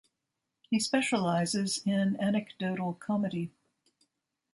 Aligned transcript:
He 0.71 0.79
specializes 0.79 1.83
in 1.85 2.15
anecdotal 2.19 2.95
comedy. 2.95 3.51